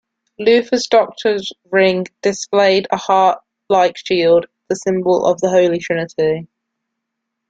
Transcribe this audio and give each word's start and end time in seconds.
Luther's 0.39 0.87
doctor's 0.87 1.51
ring 1.69 2.07
displayed 2.23 2.87
a 2.91 2.97
heartlike 2.97 3.97
shield, 4.03 4.47
the 4.67 4.75
symbol 4.75 5.27
of 5.27 5.39
the 5.41 5.49
Holy 5.51 5.77
Trinity. 5.77 6.47